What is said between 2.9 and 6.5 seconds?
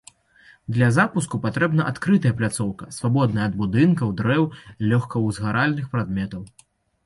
свабодная ад будынкаў, дрэў, лёгкаўзгаральных прадметаў.